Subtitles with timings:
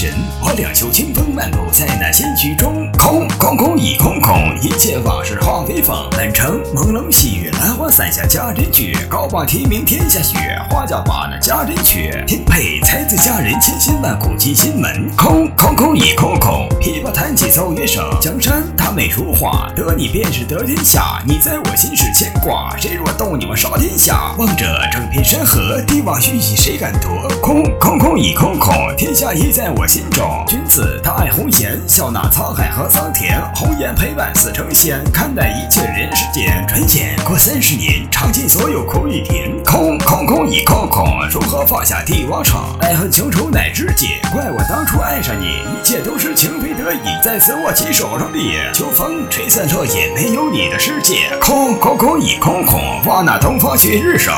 [0.00, 2.88] 神，我两袖清风漫步在那仙曲中。
[2.92, 6.08] 空空空已空空，一切往事化微风。
[6.12, 8.96] 满城朦胧细雨，兰花伞下佳人句。
[9.10, 10.38] 高挂提名天下雪，
[10.70, 12.12] 花轿把那佳人娶。
[12.28, 15.10] 天配才子佳人，千辛万苦进心门。
[15.16, 18.04] 空空空已空空，琵琶弹起奏乐声。
[18.20, 21.20] 江山他美如画，得你便是得天下。
[21.26, 24.32] 你在我心是牵挂，谁若动你我杀天下。
[24.38, 27.28] 望着整片山河，帝王续熹谁敢夺？
[27.42, 30.44] 空空空已空空，天下已在我心中。
[30.46, 33.40] 君子他爱红颜，笑纳沧海和桑田。
[33.54, 36.64] 红颜陪伴似成仙，看淡一切人世间。
[36.68, 39.50] 转眼过三十年，尝尽所有苦与甜。
[39.64, 42.76] 空空空已空空，如何放下帝王床？
[42.80, 46.98] 爱恨情仇乃知己，怪我当初爱上你，一切都是情非得已。
[47.24, 48.38] 在此握起手上的
[48.74, 51.30] 秋风吹散落叶，没有你的世界。
[51.40, 54.34] 空空空已空空，望那东方旭日升。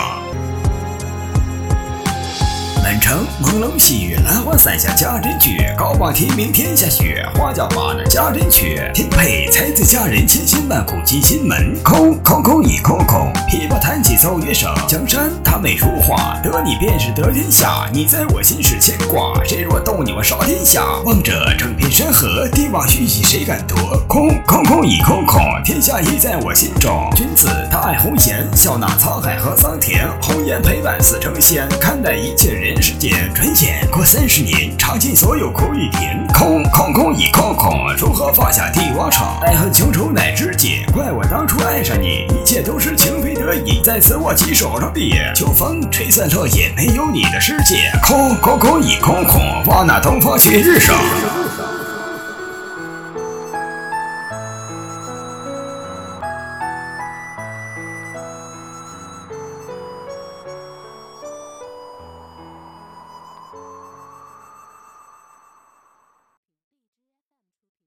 [2.91, 5.65] 满城朦胧细雨，兰花伞下佳人句。
[5.79, 8.81] 高榜提名天下雪，花轿把那佳人娶。
[8.93, 11.47] 天配才子佳人，千辛万苦进心。
[11.47, 11.81] 门。
[11.85, 14.75] 空空空已空空，琵琶弹起奏乐声。
[14.89, 17.89] 江山它美如画，得你便是得天下。
[17.93, 18.61] 你在我心。
[18.61, 20.85] 是牵挂，谁若动你我杀天下。
[21.05, 23.79] 望着整片山河，帝王续熹谁敢夺？
[24.09, 26.75] 空空空已空空，天下已在我心。
[26.81, 27.09] 中。
[27.15, 30.09] 君子他爱红颜，笑纳沧海和桑田。
[30.21, 33.33] 红颜陪伴死成仙，看淡一切人时间。
[33.35, 36.27] 转眼过三十年，尝尽所有苦与甜。
[36.35, 39.39] 空空空已空空，如何放下帝王场？
[39.43, 43.81] 爱恨情仇乃知己，怪我当初爱上你，一切都是情非得已。
[43.83, 45.01] 在此握起手上的
[45.35, 47.91] 秋风吹散落叶，没有你的世界。
[48.03, 50.95] 空空空已空空，望那东方旭日升。